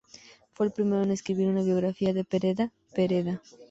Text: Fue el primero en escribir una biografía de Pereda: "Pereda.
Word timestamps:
Fue 0.53 0.65
el 0.65 0.71
primero 0.71 1.03
en 1.03 1.11
escribir 1.11 1.45
una 1.47 1.61
biografía 1.61 2.11
de 2.11 2.23
Pereda: 2.23 2.71
"Pereda. 2.95 3.39